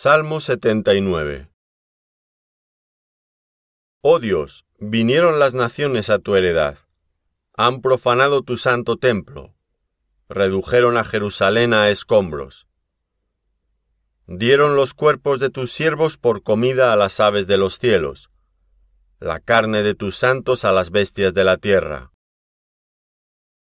[0.00, 1.50] Salmo 79
[4.00, 6.78] Oh Dios, vinieron las naciones a tu heredad,
[7.56, 9.56] han profanado tu santo templo,
[10.28, 12.68] redujeron a Jerusalén a escombros.
[14.28, 18.30] Dieron los cuerpos de tus siervos por comida a las aves de los cielos,
[19.18, 22.12] la carne de tus santos a las bestias de la tierra.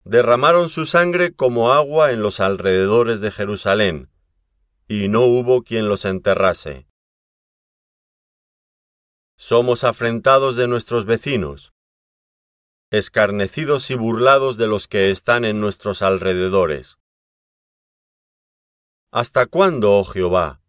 [0.03, 4.09] Derramaron su sangre como agua en los alrededores de Jerusalén,
[4.87, 6.87] y no hubo quien los enterrase.
[9.37, 11.73] Somos afrentados de nuestros vecinos,
[12.91, 16.97] escarnecidos y burlados de los que están en nuestros alrededores.
[19.11, 20.61] ¿Hasta cuándo, oh Jehová?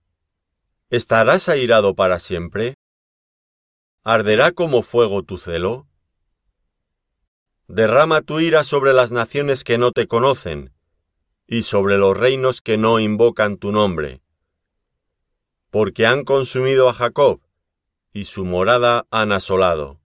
[0.89, 2.75] ¿Estarás airado para siempre?
[4.03, 5.89] ¿Arderá como fuego tu celo?
[7.67, 10.76] Derrama tu ira sobre las naciones que no te conocen,
[11.47, 14.21] y sobre los reinos que no invocan tu nombre.
[15.71, 17.41] Porque han consumido a Jacob,
[18.13, 20.01] y su morada han asolado.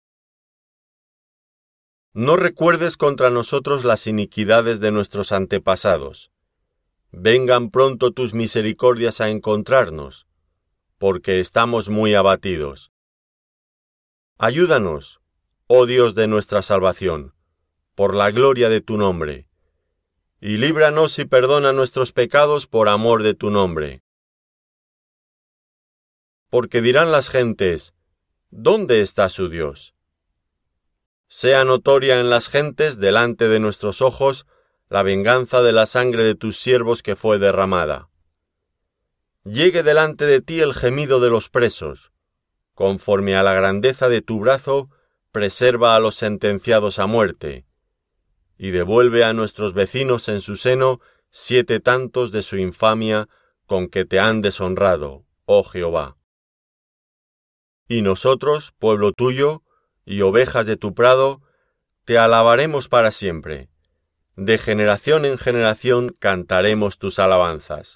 [2.12, 6.30] No recuerdes contra nosotros las iniquidades de nuestros antepasados.
[7.12, 10.27] Vengan pronto tus misericordias a encontrarnos,
[10.98, 12.92] porque estamos muy abatidos.
[14.38, 15.20] Ayúdanos,
[15.66, 17.34] oh Dios de nuestra salvación,
[17.94, 19.49] por la gloria de tu nombre
[20.41, 24.02] y líbranos y perdona nuestros pecados por amor de tu nombre.
[26.48, 27.94] Porque dirán las gentes,
[28.48, 29.94] ¿dónde está su Dios?
[31.28, 34.47] Sea notoria en las gentes delante de nuestros ojos
[34.88, 38.08] la venganza de la sangre de tus siervos que fue derramada.
[39.44, 42.12] Llegue delante de ti el gemido de los presos,
[42.75, 44.91] conforme a la grandeza de tu brazo,
[45.32, 47.66] preserva a los sentenciados a muerte
[48.62, 53.27] y devuelve a nuestros vecinos en su seno siete tantos de su infamia
[53.64, 56.19] con que te han deshonrado, oh Jehová.
[57.88, 59.62] Y nosotros, pueblo tuyo,
[60.05, 61.41] y ovejas de tu prado,
[62.05, 63.70] te alabaremos para siempre.
[64.37, 67.88] De generación en generación cantaremos tus alabanzas.